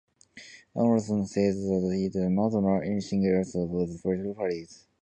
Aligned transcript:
Anderson 0.75 1.27
says 1.27 1.57
that 1.57 1.93
he 1.95 2.09
did 2.09 2.31
not 2.31 2.53
know 2.53 2.79
anything 2.79 3.23
else 3.27 3.53
about 3.53 3.87
the 3.87 3.99
political 4.01 4.33
parties. 4.33 4.87